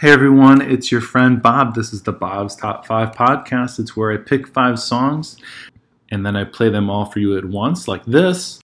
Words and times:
Hey 0.00 0.12
everyone, 0.12 0.60
it's 0.60 0.92
your 0.92 1.00
friend 1.00 1.42
Bob. 1.42 1.74
This 1.74 1.92
is 1.92 2.04
the 2.04 2.12
Bob's 2.12 2.54
Top 2.54 2.86
5 2.86 3.10
podcast. 3.10 3.80
It's 3.80 3.96
where 3.96 4.12
I 4.12 4.16
pick 4.16 4.46
five 4.46 4.78
songs 4.78 5.36
and 6.12 6.24
then 6.24 6.36
I 6.36 6.44
play 6.44 6.68
them 6.68 6.88
all 6.88 7.04
for 7.06 7.18
you 7.18 7.36
at 7.36 7.44
once, 7.44 7.88
like 7.88 8.04
this. 8.04 8.60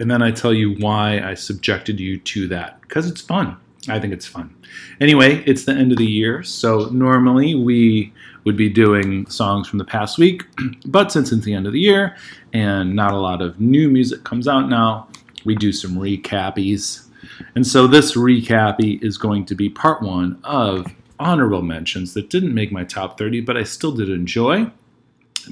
And 0.00 0.10
then 0.10 0.20
I 0.20 0.32
tell 0.32 0.52
you 0.52 0.74
why 0.80 1.20
I 1.20 1.34
subjected 1.34 2.00
you 2.00 2.18
to 2.18 2.48
that, 2.48 2.80
because 2.80 3.08
it's 3.08 3.20
fun. 3.20 3.56
I 3.88 4.00
think 4.00 4.12
it's 4.12 4.26
fun. 4.26 4.52
Anyway, 5.00 5.44
it's 5.46 5.64
the 5.64 5.74
end 5.74 5.92
of 5.92 5.98
the 5.98 6.04
year, 6.04 6.42
so 6.42 6.86
normally 6.86 7.54
we 7.54 8.12
would 8.42 8.56
be 8.56 8.68
doing 8.68 9.26
songs 9.26 9.68
from 9.68 9.78
the 9.78 9.84
past 9.84 10.18
week, 10.18 10.42
but 10.86 11.12
since 11.12 11.30
it's 11.30 11.44
the 11.44 11.54
end 11.54 11.68
of 11.68 11.72
the 11.72 11.80
year 11.80 12.16
and 12.52 12.96
not 12.96 13.12
a 13.12 13.16
lot 13.16 13.40
of 13.40 13.60
new 13.60 13.88
music 13.88 14.24
comes 14.24 14.48
out 14.48 14.68
now, 14.68 15.06
we 15.44 15.54
do 15.54 15.72
some 15.72 15.96
recappies. 15.96 17.06
And 17.54 17.66
so 17.66 17.86
this 17.86 18.16
recappy 18.16 19.02
is 19.02 19.18
going 19.18 19.44
to 19.46 19.54
be 19.54 19.68
part 19.68 20.02
one 20.02 20.38
of 20.44 20.86
honorable 21.18 21.62
mentions 21.62 22.14
that 22.14 22.30
didn't 22.30 22.54
make 22.54 22.72
my 22.72 22.84
top 22.84 23.18
30, 23.18 23.40
but 23.42 23.56
I 23.56 23.64
still 23.64 23.92
did 23.92 24.08
enjoy. 24.08 24.70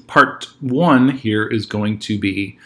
Part 0.07 0.49
one 0.61 1.09
here 1.09 1.47
is 1.47 1.67
going 1.67 1.99
to 2.01 2.19
be 2.19 2.59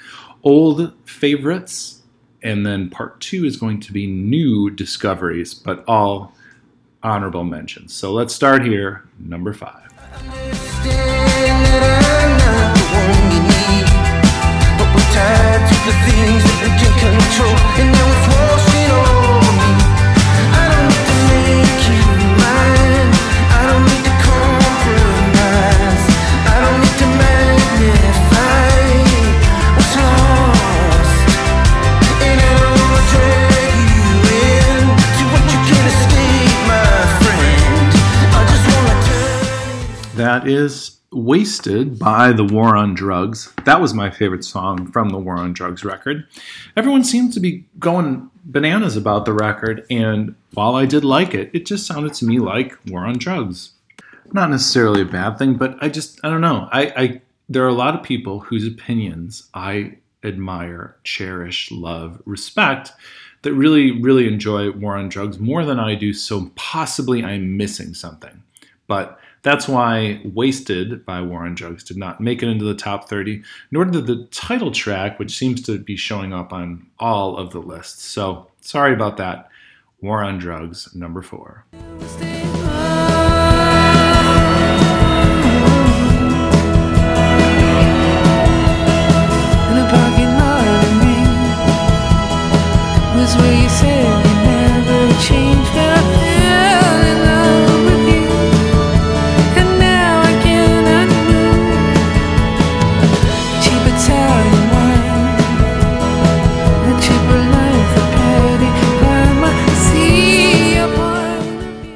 old 0.42 0.92
favorites, 1.06 2.02
and 2.42 2.64
then 2.66 2.90
part 2.90 3.20
two 3.20 3.44
is 3.44 3.56
going 3.56 3.80
to 3.80 3.92
be 3.92 4.06
new 4.06 4.70
discoveries, 4.70 5.54
but 5.54 5.84
all 5.86 6.34
honorable 7.02 7.44
mentions. 7.44 7.94
So 7.94 8.12
let's 8.12 8.34
start 8.34 8.64
here, 8.64 9.08
number 9.18 9.52
five 9.52 9.86
natural, 17.30 17.50
and 17.78 17.94
it 17.94 18.06
was 18.06 18.28
worth 18.28 18.59
That 40.20 40.46
is 40.46 40.98
Wasted 41.12 41.98
by 41.98 42.32
the 42.32 42.44
War 42.44 42.76
on 42.76 42.92
Drugs. 42.92 43.54
That 43.64 43.80
was 43.80 43.94
my 43.94 44.10
favorite 44.10 44.44
song 44.44 44.92
from 44.92 45.08
the 45.08 45.16
War 45.16 45.38
on 45.38 45.54
Drugs 45.54 45.82
record. 45.82 46.26
Everyone 46.76 47.04
seems 47.04 47.32
to 47.32 47.40
be 47.40 47.64
going 47.78 48.28
bananas 48.44 48.98
about 48.98 49.24
the 49.24 49.32
record, 49.32 49.86
and 49.88 50.34
while 50.52 50.74
I 50.74 50.84
did 50.84 51.06
like 51.06 51.32
it, 51.32 51.48
it 51.54 51.64
just 51.64 51.86
sounded 51.86 52.12
to 52.14 52.26
me 52.26 52.38
like 52.38 52.76
War 52.86 53.06
on 53.06 53.16
Drugs. 53.16 53.70
Not 54.30 54.50
necessarily 54.50 55.00
a 55.00 55.06
bad 55.06 55.38
thing, 55.38 55.54
but 55.54 55.78
I 55.80 55.88
just, 55.88 56.20
I 56.22 56.28
don't 56.28 56.42
know. 56.42 56.68
I, 56.70 56.82
I 56.94 57.22
there 57.48 57.64
are 57.64 57.68
a 57.68 57.72
lot 57.72 57.94
of 57.94 58.02
people 58.02 58.40
whose 58.40 58.66
opinions 58.66 59.48
I 59.54 59.96
admire, 60.22 60.96
cherish, 61.02 61.70
love, 61.70 62.20
respect 62.26 62.92
that 63.40 63.54
really, 63.54 63.90
really 63.90 64.28
enjoy 64.28 64.70
War 64.72 64.98
on 64.98 65.08
Drugs 65.08 65.38
more 65.38 65.64
than 65.64 65.80
I 65.80 65.94
do, 65.94 66.12
so 66.12 66.52
possibly 66.56 67.24
I'm 67.24 67.56
missing 67.56 67.94
something. 67.94 68.42
But 68.86 69.18
that's 69.42 69.68
why 69.68 70.20
Wasted 70.24 71.04
by 71.06 71.22
War 71.22 71.44
on 71.44 71.54
Drugs 71.54 71.84
did 71.84 71.96
not 71.96 72.20
make 72.20 72.42
it 72.42 72.48
into 72.48 72.64
the 72.64 72.74
top 72.74 73.08
30, 73.08 73.42
nor 73.70 73.84
did 73.84 74.06
the 74.06 74.26
title 74.26 74.70
track, 74.70 75.18
which 75.18 75.36
seems 75.36 75.62
to 75.62 75.78
be 75.78 75.96
showing 75.96 76.32
up 76.32 76.52
on 76.52 76.86
all 76.98 77.36
of 77.36 77.50
the 77.52 77.60
lists. 77.60 78.04
So 78.04 78.48
sorry 78.60 78.92
about 78.92 79.16
that. 79.16 79.48
War 80.00 80.22
on 80.22 80.38
Drugs, 80.38 80.94
number 80.94 81.22
four. 81.22 81.64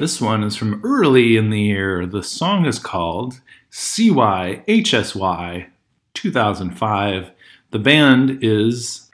This 0.05 0.21
one 0.21 0.43
is 0.43 0.55
from 0.55 0.81
early 0.83 1.35
in 1.35 1.49
the 1.49 1.59
year. 1.59 2.05
The 2.05 2.21
song 2.21 2.67
is 2.67 2.77
called 2.77 3.41
CYHSY 3.71 5.65
2005. 6.13 7.31
The 7.71 7.79
band 7.79 8.37
is 8.43 9.09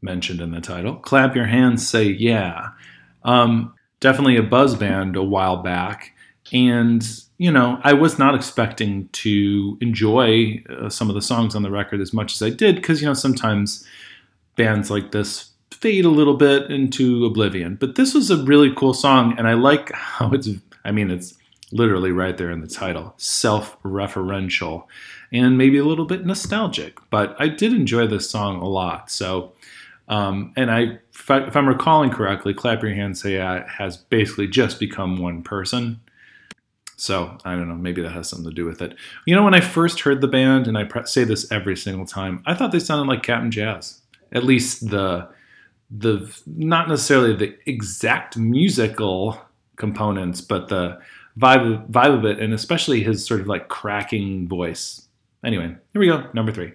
mentioned 0.00 0.40
in 0.40 0.52
the 0.52 0.60
title. 0.60 0.94
Clap 0.94 1.34
your 1.34 1.46
hands, 1.46 1.88
say 1.88 2.04
yeah. 2.04 2.68
Um, 3.24 3.74
definitely 3.98 4.36
a 4.36 4.44
buzz 4.44 4.76
band 4.76 5.16
a 5.16 5.24
while 5.24 5.56
back. 5.56 6.14
And, 6.52 7.04
you 7.38 7.50
know, 7.50 7.80
I 7.82 7.94
was 7.94 8.16
not 8.16 8.36
expecting 8.36 9.08
to 9.08 9.76
enjoy 9.80 10.62
uh, 10.70 10.88
some 10.88 11.08
of 11.08 11.16
the 11.16 11.20
songs 11.20 11.56
on 11.56 11.64
the 11.64 11.70
record 11.72 12.00
as 12.00 12.12
much 12.12 12.34
as 12.34 12.42
I 12.42 12.50
did 12.50 12.76
because, 12.76 13.02
you 13.02 13.08
know, 13.08 13.14
sometimes 13.14 13.84
bands 14.54 14.88
like 14.88 15.10
this 15.10 15.50
fade 15.80 16.04
a 16.04 16.10
little 16.10 16.34
bit 16.34 16.70
into 16.70 17.24
oblivion. 17.24 17.76
But 17.76 17.94
this 17.94 18.14
was 18.14 18.30
a 18.30 18.42
really 18.42 18.74
cool 18.74 18.94
song, 18.94 19.34
and 19.38 19.46
I 19.46 19.54
like 19.54 19.92
how 19.92 20.32
it's, 20.32 20.48
I 20.84 20.90
mean, 20.90 21.10
it's 21.10 21.34
literally 21.70 22.10
right 22.10 22.36
there 22.36 22.50
in 22.50 22.60
the 22.60 22.66
title 22.66 23.14
self 23.18 23.80
referential 23.82 24.86
and 25.30 25.58
maybe 25.58 25.78
a 25.78 25.84
little 25.84 26.06
bit 26.06 26.24
nostalgic. 26.24 26.98
But 27.10 27.36
I 27.38 27.48
did 27.48 27.72
enjoy 27.72 28.06
this 28.06 28.28
song 28.28 28.60
a 28.60 28.68
lot. 28.68 29.10
So, 29.10 29.52
um, 30.08 30.52
and 30.56 30.70
I, 30.70 30.98
if, 31.12 31.30
I, 31.30 31.50
am 31.54 31.68
recalling 31.68 32.10
correctly, 32.10 32.54
Clap 32.54 32.82
Your 32.82 32.94
Hands 32.94 33.20
Say 33.20 33.34
Yeah 33.34 33.68
has 33.68 33.98
basically 33.98 34.48
just 34.48 34.80
become 34.80 35.18
one 35.18 35.42
person. 35.42 36.00
So 36.96 37.38
I 37.44 37.54
don't 37.54 37.68
know, 37.68 37.76
maybe 37.76 38.02
that 38.02 38.10
has 38.12 38.28
something 38.28 38.48
to 38.48 38.54
do 38.54 38.64
with 38.64 38.82
it. 38.82 38.96
You 39.24 39.36
know, 39.36 39.44
when 39.44 39.54
I 39.54 39.60
first 39.60 40.00
heard 40.00 40.20
the 40.20 40.26
band, 40.26 40.66
and 40.66 40.76
I 40.76 40.84
pre- 40.84 41.06
say 41.06 41.22
this 41.22 41.50
every 41.52 41.76
single 41.76 42.06
time, 42.06 42.42
I 42.44 42.54
thought 42.54 42.72
they 42.72 42.80
sounded 42.80 43.06
like 43.06 43.22
Cap'n 43.22 43.52
Jazz. 43.52 44.00
At 44.32 44.44
least 44.44 44.90
the 44.90 45.28
the 45.90 46.30
not 46.46 46.88
necessarily 46.88 47.34
the 47.34 47.56
exact 47.66 48.36
musical 48.36 49.40
components, 49.76 50.40
but 50.40 50.68
the 50.68 51.00
vibe 51.38 51.88
vibe 51.90 52.18
of 52.18 52.24
it, 52.24 52.40
and 52.40 52.52
especially 52.52 53.02
his 53.02 53.24
sort 53.24 53.40
of 53.40 53.46
like 53.46 53.68
cracking 53.68 54.48
voice. 54.48 55.08
Anyway, 55.44 55.74
here 55.92 56.00
we 56.00 56.06
go. 56.06 56.28
Number 56.34 56.52
three. 56.52 56.72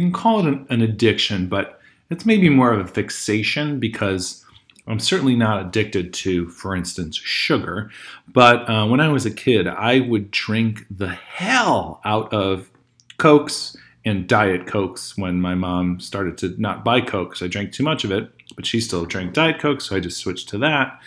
You 0.00 0.06
can 0.06 0.12
call 0.12 0.40
it 0.40 0.46
an, 0.46 0.66
an 0.70 0.80
addiction, 0.80 1.46
but 1.46 1.78
it's 2.08 2.24
maybe 2.24 2.48
more 2.48 2.72
of 2.72 2.80
a 2.80 2.88
fixation 2.88 3.78
because 3.78 4.42
I'm 4.86 4.98
certainly 4.98 5.36
not 5.36 5.66
addicted 5.66 6.14
to, 6.14 6.48
for 6.48 6.74
instance, 6.74 7.16
sugar. 7.16 7.90
But 8.26 8.68
uh, 8.68 8.86
when 8.86 9.00
I 9.00 9.08
was 9.08 9.26
a 9.26 9.30
kid, 9.30 9.68
I 9.68 10.00
would 10.00 10.30
drink 10.30 10.86
the 10.90 11.10
hell 11.10 12.00
out 12.06 12.32
of 12.32 12.70
Cokes 13.18 13.76
and 14.06 14.26
Diet 14.26 14.66
Cokes 14.66 15.18
when 15.18 15.38
my 15.38 15.54
mom 15.54 16.00
started 16.00 16.38
to 16.38 16.54
not 16.58 16.82
buy 16.82 17.02
Coke 17.02 17.30
because 17.30 17.42
I 17.42 17.48
drank 17.48 17.72
too 17.72 17.82
much 17.82 18.02
of 18.02 18.10
it, 18.10 18.30
but 18.56 18.64
she 18.64 18.80
still 18.80 19.04
drank 19.04 19.34
Diet 19.34 19.60
Coke, 19.60 19.82
so 19.82 19.94
I 19.94 20.00
just 20.00 20.16
switched 20.16 20.48
to 20.48 20.58
that. 20.58 20.98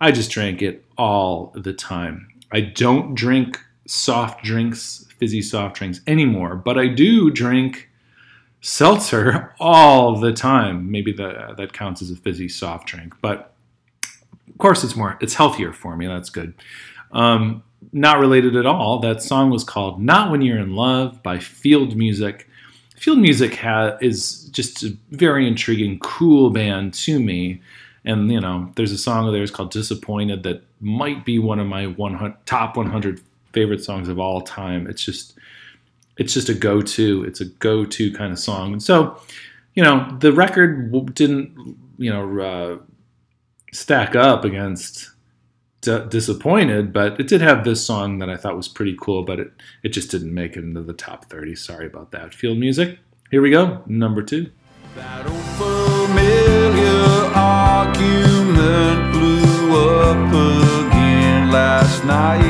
I 0.00 0.12
just 0.12 0.30
drank 0.30 0.62
it 0.62 0.82
all 0.96 1.52
the 1.54 1.74
time. 1.74 2.26
I 2.52 2.62
don't 2.62 3.14
drink 3.14 3.60
soft 3.86 4.42
drinks, 4.42 5.06
fizzy 5.18 5.42
soft 5.42 5.76
drinks 5.76 6.00
anymore, 6.06 6.56
but 6.56 6.78
I 6.78 6.88
do 6.88 7.30
drink 7.30 7.89
seltzer 8.60 9.54
all 9.60 10.18
the 10.18 10.32
time. 10.32 10.90
Maybe 10.90 11.12
that 11.12 11.56
that 11.56 11.72
counts 11.72 12.02
as 12.02 12.10
a 12.10 12.16
fizzy 12.16 12.48
soft 12.48 12.86
drink, 12.86 13.14
but 13.20 13.54
of 14.48 14.58
course 14.58 14.84
it's 14.84 14.96
more 14.96 15.18
it's 15.20 15.34
healthier 15.34 15.72
for 15.72 15.96
me. 15.96 16.06
That's 16.06 16.30
good. 16.30 16.54
Um, 17.12 17.62
not 17.92 18.18
related 18.18 18.56
at 18.56 18.66
all. 18.66 18.98
That 19.00 19.22
song 19.22 19.50
was 19.50 19.64
called 19.64 20.00
"Not 20.00 20.30
When 20.30 20.42
You're 20.42 20.58
in 20.58 20.74
Love" 20.74 21.22
by 21.22 21.38
Field 21.38 21.96
Music. 21.96 22.48
Field 22.96 23.18
Music 23.18 23.54
ha- 23.56 23.96
is 24.02 24.44
just 24.50 24.82
a 24.82 24.96
very 25.10 25.48
intriguing, 25.48 25.98
cool 26.00 26.50
band 26.50 26.92
to 26.92 27.18
me. 27.18 27.62
And 28.04 28.30
you 28.30 28.40
know, 28.40 28.70
there's 28.76 28.92
a 28.92 28.98
song 28.98 29.26
of 29.26 29.32
theirs 29.32 29.50
called 29.50 29.70
"Disappointed" 29.70 30.42
that 30.42 30.62
might 30.80 31.24
be 31.24 31.38
one 31.38 31.58
of 31.58 31.66
my 31.66 31.86
100, 31.86 32.34
top 32.46 32.76
100 32.76 33.20
favorite 33.52 33.82
songs 33.82 34.08
of 34.08 34.18
all 34.18 34.40
time. 34.42 34.86
It's 34.86 35.04
just, 35.04 35.34
it's 36.20 36.34
just 36.34 36.50
a 36.50 36.54
go-to. 36.54 37.24
It's 37.24 37.40
a 37.40 37.46
go-to 37.46 38.12
kind 38.12 38.30
of 38.30 38.38
song. 38.38 38.74
And 38.74 38.82
so, 38.82 39.18
you 39.74 39.82
know, 39.82 40.06
the 40.20 40.34
record 40.34 40.92
didn't, 41.14 41.78
you 41.96 42.10
know, 42.10 42.40
uh, 42.40 42.78
stack 43.72 44.14
up 44.14 44.44
against 44.44 45.08
D- 45.80 46.04
disappointed, 46.10 46.92
but 46.92 47.18
it 47.18 47.26
did 47.26 47.40
have 47.40 47.64
this 47.64 47.82
song 47.82 48.18
that 48.18 48.28
I 48.28 48.36
thought 48.36 48.54
was 48.54 48.68
pretty 48.68 48.94
cool, 49.00 49.22
but 49.22 49.40
it, 49.40 49.50
it 49.82 49.88
just 49.94 50.10
didn't 50.10 50.34
make 50.34 50.58
it 50.58 50.62
into 50.62 50.82
the 50.82 50.92
top 50.92 51.24
30. 51.30 51.54
Sorry 51.54 51.86
about 51.86 52.10
that. 52.10 52.34
Field 52.34 52.58
music. 52.58 52.98
Here 53.30 53.40
we 53.40 53.50
go. 53.50 53.82
Number 53.86 54.22
two. 54.22 54.50
Last 61.50 62.04
night. 62.04 62.49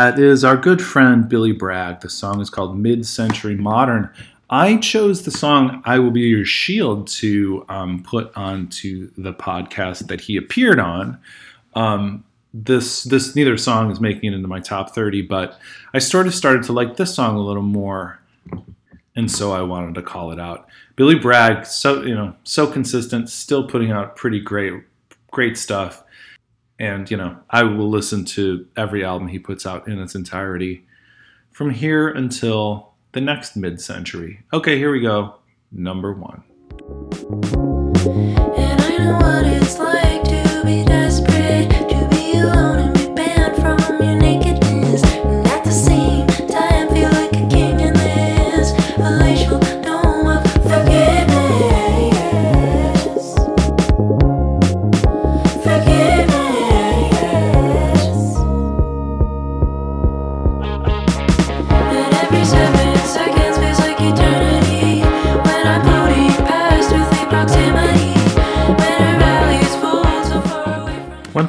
That 0.00 0.18
is 0.18 0.44
our 0.44 0.56
good 0.56 0.80
friend 0.80 1.28
Billy 1.28 1.52
Bragg. 1.52 2.00
The 2.00 2.08
song 2.08 2.40
is 2.40 2.48
called 2.48 2.74
Mid 2.74 3.04
Century 3.04 3.54
Modern. 3.54 4.10
I 4.48 4.78
chose 4.78 5.24
the 5.24 5.30
song 5.30 5.82
I 5.84 5.98
Will 5.98 6.10
Be 6.10 6.22
Your 6.22 6.46
Shield 6.46 7.06
to 7.08 7.66
um, 7.68 8.02
put 8.02 8.34
onto 8.34 9.10
the 9.18 9.34
podcast 9.34 10.06
that 10.06 10.22
he 10.22 10.38
appeared 10.38 10.80
on. 10.80 11.18
Um, 11.74 12.24
this 12.54 13.04
this 13.04 13.36
neither 13.36 13.58
song 13.58 13.90
is 13.90 14.00
making 14.00 14.32
it 14.32 14.36
into 14.36 14.48
my 14.48 14.58
top 14.58 14.94
30, 14.94 15.20
but 15.20 15.60
I 15.92 15.98
sort 15.98 16.26
of 16.26 16.34
started 16.34 16.62
to 16.62 16.72
like 16.72 16.96
this 16.96 17.14
song 17.14 17.36
a 17.36 17.42
little 17.42 17.62
more 17.62 18.20
and 19.16 19.30
so 19.30 19.52
I 19.52 19.60
wanted 19.60 19.96
to 19.96 20.02
call 20.02 20.32
it 20.32 20.40
out. 20.40 20.66
Billy 20.96 21.16
Bragg, 21.16 21.66
so 21.66 22.00
you 22.04 22.14
know, 22.14 22.34
so 22.44 22.66
consistent, 22.66 23.28
still 23.28 23.68
putting 23.68 23.90
out 23.90 24.16
pretty 24.16 24.40
great, 24.40 24.82
great 25.30 25.58
stuff. 25.58 26.02
And 26.80 27.10
you 27.10 27.16
know, 27.16 27.36
I 27.50 27.62
will 27.62 27.90
listen 27.90 28.24
to 28.24 28.66
every 28.76 29.04
album 29.04 29.28
he 29.28 29.38
puts 29.38 29.66
out 29.66 29.86
in 29.86 30.00
its 30.00 30.14
entirety 30.14 30.86
from 31.52 31.70
here 31.70 32.08
until 32.08 32.94
the 33.12 33.20
next 33.20 33.54
mid-century. 33.54 34.42
Okay, 34.52 34.78
here 34.78 34.90
we 34.90 35.00
go. 35.00 35.36
Number 35.70 36.12
one. 36.12 36.42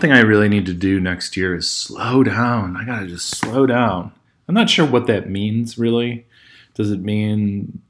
Thing 0.01 0.11
I 0.11 0.21
really 0.21 0.49
need 0.49 0.65
to 0.65 0.73
do 0.73 0.99
next 0.99 1.37
year 1.37 1.55
is 1.55 1.69
slow 1.69 2.23
down. 2.23 2.75
I 2.75 2.83
gotta 2.83 3.07
just 3.07 3.29
slow 3.29 3.65
down. 3.65 4.11
I'm 4.47 4.55
not 4.55 4.69
sure 4.69 4.85
what 4.85 5.07
that 5.07 5.29
means 5.29 5.77
really. 5.77 6.25
Does 6.73 6.91
it 6.91 7.01
mean 7.01 7.81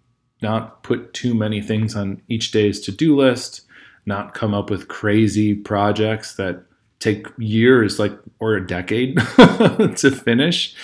not 0.41 0.83
put 0.83 1.13
too 1.13 1.33
many 1.33 1.61
things 1.61 1.95
on 1.95 2.21
each 2.27 2.51
day's 2.51 2.79
to 2.81 2.91
do 2.91 3.15
list, 3.15 3.61
not 4.05 4.33
come 4.33 4.53
up 4.53 4.69
with 4.69 4.87
crazy 4.87 5.55
projects 5.55 6.35
that 6.35 6.63
take 6.99 7.27
years, 7.37 7.99
like, 7.99 8.17
or 8.39 8.55
a 8.55 8.67
decade 8.67 9.17
to 9.97 10.11
finish? 10.11 10.75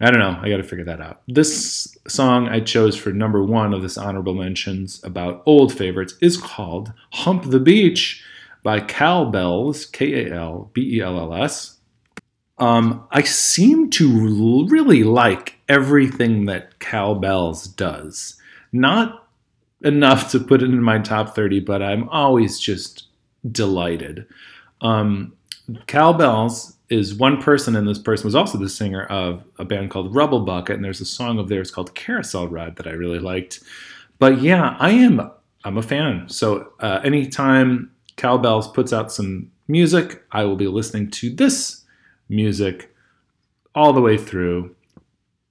I 0.00 0.10
don't 0.10 0.20
know. 0.20 0.38
I 0.40 0.48
got 0.48 0.58
to 0.58 0.62
figure 0.62 0.84
that 0.84 1.00
out. 1.00 1.22
This 1.26 1.96
song 2.06 2.48
I 2.48 2.60
chose 2.60 2.96
for 2.96 3.10
number 3.10 3.42
one 3.42 3.74
of 3.74 3.82
this 3.82 3.98
honorable 3.98 4.34
mentions 4.34 5.02
about 5.04 5.42
old 5.44 5.72
favorites 5.72 6.14
is 6.20 6.36
called 6.36 6.92
Hump 7.12 7.50
the 7.50 7.60
Beach 7.60 8.24
by 8.68 8.80
Kal 8.80 9.30
Bells, 9.30 9.86
K 9.86 10.26
A 10.26 10.34
L 10.36 10.70
B 10.74 10.96
E 10.96 11.00
L 11.00 11.18
L 11.18 11.32
S. 11.42 11.78
Um, 12.58 13.08
I 13.10 13.22
seem 13.22 13.88
to 13.92 14.66
really 14.68 15.04
like 15.04 15.54
everything 15.70 16.44
that 16.44 16.78
Kal 16.78 17.14
Bells 17.14 17.66
does. 17.66 18.38
Not 18.70 19.26
enough 19.80 20.30
to 20.32 20.38
put 20.38 20.62
it 20.62 20.66
in 20.66 20.82
my 20.82 20.98
top 20.98 21.34
30, 21.34 21.60
but 21.60 21.80
I'm 21.82 22.10
always 22.10 22.60
just 22.60 23.06
delighted. 23.50 24.26
Um, 24.82 25.32
Kal 25.86 26.12
Bells 26.12 26.76
is 26.90 27.14
one 27.14 27.40
person, 27.40 27.74
and 27.74 27.88
this 27.88 27.98
person 27.98 28.26
was 28.26 28.34
also 28.34 28.58
the 28.58 28.68
singer 28.68 29.04
of 29.04 29.44
a 29.58 29.64
band 29.64 29.90
called 29.90 30.14
Rubble 30.14 30.40
Bucket, 30.40 30.76
and 30.76 30.84
there's 30.84 31.00
a 31.00 31.06
song 31.06 31.38
of 31.38 31.48
theirs 31.48 31.70
called 31.70 31.94
Carousel 31.94 32.48
Ride 32.48 32.76
that 32.76 32.86
I 32.86 32.90
really 32.90 33.18
liked. 33.18 33.60
But 34.18 34.42
yeah, 34.42 34.76
I 34.78 34.90
am 34.90 35.30
I'm 35.64 35.78
a 35.78 35.82
fan. 35.82 36.28
So 36.28 36.74
uh, 36.80 37.00
anytime 37.02 37.92
Kal 38.18 38.36
Bells 38.36 38.68
puts 38.68 38.92
out 38.92 39.10
some 39.10 39.50
music. 39.68 40.22
I 40.32 40.44
will 40.44 40.56
be 40.56 40.66
listening 40.66 41.10
to 41.12 41.30
this 41.30 41.84
music 42.28 42.94
all 43.74 43.92
the 43.92 44.02
way 44.02 44.18
through, 44.18 44.74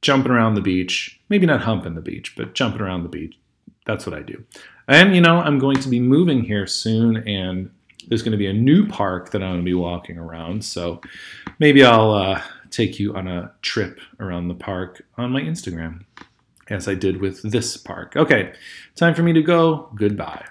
jumping 0.02 0.32
around 0.32 0.56
the 0.56 0.62
beach. 0.62 1.20
Maybe 1.30 1.48
not 1.48 1.62
humping 1.62 1.96
the 1.96 2.02
beach, 2.02 2.36
but 2.36 2.54
jumping 2.54 2.82
around 2.82 3.04
the 3.04 3.10
beach. 3.10 3.40
That's 3.86 4.06
what 4.06 4.16
I 4.16 4.22
do. 4.22 4.44
And, 4.90 5.16
you 5.16 5.22
know, 5.22 5.40
I'm 5.40 5.60
going 5.60 5.78
to 5.78 5.90
be 5.90 6.02
moving 6.02 6.44
here 6.44 6.68
soon, 6.68 7.18
and 7.28 7.72
there's 8.10 8.22
going 8.22 8.34
to 8.34 8.38
be 8.38 8.48
a 8.48 8.54
new 8.54 8.86
park 8.86 9.32
that 9.32 9.42
I'm 9.42 9.52
going 9.52 9.62
to 9.62 9.66
be 9.66 9.74
walking 9.74 10.18
around. 10.18 10.64
So 10.66 11.02
maybe 11.60 11.86
I'll 11.86 12.12
uh, 12.12 12.42
take 12.70 13.00
you 13.00 13.16
on 13.16 13.30
a 13.30 13.54
trip 13.62 14.00
around 14.20 14.50
the 14.50 14.56
park 14.56 15.06
on 15.18 15.32
my 15.32 15.42
Instagram, 15.42 16.04
as 16.70 16.90
I 16.90 16.96
did 16.96 17.22
with 17.22 17.50
this 17.50 17.78
park. 17.78 18.18
Okay, 18.18 18.54
time 18.96 19.16
for 19.16 19.24
me 19.24 19.32
to 19.34 19.42
go. 19.42 19.90
Goodbye. 19.96 20.46